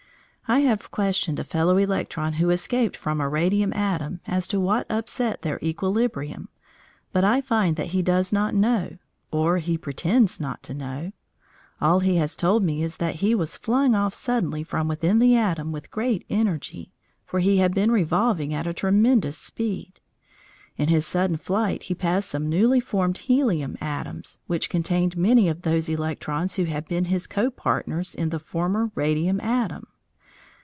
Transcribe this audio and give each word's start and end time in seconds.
I 0.47 0.59
have 0.59 0.91
questioned 0.91 1.39
a 1.39 1.45
fellow 1.45 1.77
electron 1.77 2.33
who 2.33 2.49
escaped 2.49 2.97
from 2.97 3.21
a 3.21 3.29
radium 3.29 3.71
atom 3.71 4.19
as 4.27 4.49
to 4.49 4.59
what 4.59 4.85
upset 4.89 5.43
their 5.43 5.57
equilibrium, 5.63 6.49
but 7.13 7.23
I 7.23 7.39
find 7.39 7.77
that 7.77 7.91
he 7.95 8.01
does 8.01 8.33
not 8.33 8.53
know, 8.53 8.97
or 9.31 9.59
he 9.59 9.77
pretends 9.77 10.41
not 10.41 10.61
to 10.63 10.73
know. 10.73 11.13
All 11.79 12.01
he 12.01 12.17
has 12.17 12.35
told 12.35 12.63
me 12.63 12.83
is 12.83 12.97
that 12.97 13.15
he 13.23 13.33
was 13.33 13.55
flung 13.55 13.95
off 13.95 14.13
suddenly 14.13 14.61
from 14.61 14.89
within 14.89 15.19
the 15.19 15.37
atom 15.37 15.71
with 15.71 15.89
great 15.89 16.25
energy, 16.29 16.91
for 17.25 17.39
he 17.39 17.59
had 17.59 17.73
been 17.73 17.89
revolving 17.89 18.53
at 18.53 18.67
a 18.67 18.73
tremendous 18.73 19.37
speed. 19.37 20.01
In 20.75 20.89
his 20.89 21.07
sudden 21.07 21.37
flight 21.37 21.83
he 21.83 21.95
passed 21.95 22.27
some 22.29 22.49
newly 22.49 22.81
formed 22.81 23.19
helium 23.19 23.77
atoms, 23.79 24.37
which 24.47 24.69
contained 24.69 25.15
many 25.15 25.47
of 25.47 25.61
those 25.61 25.87
electrons 25.87 26.57
who 26.57 26.65
had 26.65 26.89
been 26.89 27.05
his 27.05 27.25
co 27.25 27.49
partners 27.49 28.13
in 28.13 28.31
the 28.31 28.39
former 28.39 28.91
radium 28.95 29.39
atom. 29.39 29.87